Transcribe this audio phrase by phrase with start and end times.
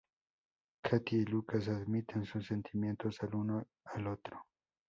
[0.83, 4.47] Katie y Lucas admiten sus sentimientos el uno al otro.